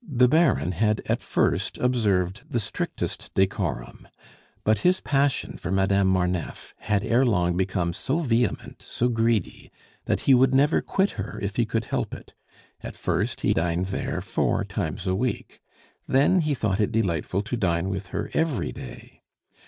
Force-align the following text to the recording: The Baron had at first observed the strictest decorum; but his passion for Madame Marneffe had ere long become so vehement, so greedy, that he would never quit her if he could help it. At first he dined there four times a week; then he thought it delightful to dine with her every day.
The 0.00 0.28
Baron 0.28 0.70
had 0.70 1.02
at 1.06 1.24
first 1.24 1.76
observed 1.78 2.42
the 2.48 2.60
strictest 2.60 3.34
decorum; 3.34 4.06
but 4.62 4.78
his 4.86 5.00
passion 5.00 5.56
for 5.56 5.72
Madame 5.72 6.06
Marneffe 6.06 6.72
had 6.78 7.02
ere 7.02 7.26
long 7.26 7.56
become 7.56 7.92
so 7.92 8.20
vehement, 8.20 8.80
so 8.88 9.08
greedy, 9.08 9.72
that 10.04 10.20
he 10.20 10.34
would 10.34 10.54
never 10.54 10.80
quit 10.80 11.10
her 11.18 11.40
if 11.42 11.56
he 11.56 11.66
could 11.66 11.86
help 11.86 12.14
it. 12.14 12.32
At 12.80 12.94
first 12.94 13.40
he 13.40 13.52
dined 13.52 13.86
there 13.86 14.20
four 14.20 14.62
times 14.64 15.08
a 15.08 15.16
week; 15.16 15.58
then 16.06 16.42
he 16.42 16.54
thought 16.54 16.80
it 16.80 16.92
delightful 16.92 17.42
to 17.42 17.56
dine 17.56 17.88
with 17.88 18.10
her 18.14 18.30
every 18.32 18.70
day. 18.70 19.22